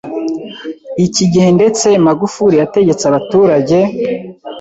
[1.05, 3.77] iki gihe ndetse Magufuli yategetse abaturage